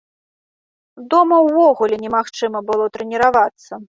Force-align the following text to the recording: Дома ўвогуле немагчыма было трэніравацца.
Дома 1.13 1.37
ўвогуле 1.47 1.95
немагчыма 2.05 2.65
было 2.73 2.89
трэніравацца. 2.99 3.71